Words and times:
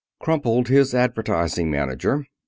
Crumpled 0.19 0.67
his 0.67 0.95
advertising 0.95 1.69
manager. 1.69 2.25